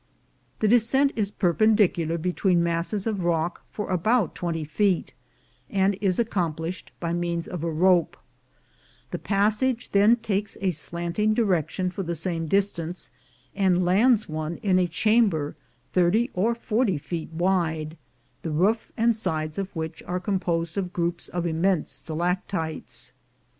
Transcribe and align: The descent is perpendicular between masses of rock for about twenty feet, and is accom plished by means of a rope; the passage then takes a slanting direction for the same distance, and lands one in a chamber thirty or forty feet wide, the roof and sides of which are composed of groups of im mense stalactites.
The 0.61 0.67
descent 0.67 1.11
is 1.15 1.29
perpendicular 1.29 2.17
between 2.17 2.63
masses 2.63 3.05
of 3.05 3.23
rock 3.23 3.63
for 3.69 3.87
about 3.91 4.33
twenty 4.33 4.63
feet, 4.63 5.13
and 5.69 5.95
is 6.01 6.17
accom 6.17 6.55
plished 6.57 6.85
by 6.99 7.13
means 7.13 7.47
of 7.47 7.63
a 7.63 7.69
rope; 7.69 8.17
the 9.11 9.19
passage 9.19 9.91
then 9.91 10.15
takes 10.15 10.57
a 10.59 10.71
slanting 10.71 11.35
direction 11.35 11.91
for 11.91 12.01
the 12.01 12.15
same 12.15 12.47
distance, 12.47 13.11
and 13.53 13.85
lands 13.85 14.27
one 14.27 14.57
in 14.63 14.79
a 14.79 14.87
chamber 14.87 15.55
thirty 15.93 16.31
or 16.33 16.55
forty 16.55 16.97
feet 16.97 17.31
wide, 17.31 17.95
the 18.41 18.49
roof 18.49 18.91
and 18.97 19.15
sides 19.15 19.59
of 19.59 19.69
which 19.75 20.01
are 20.07 20.19
composed 20.19 20.79
of 20.79 20.91
groups 20.93 21.27
of 21.29 21.45
im 21.45 21.61
mense 21.61 21.91
stalactites. 21.91 23.13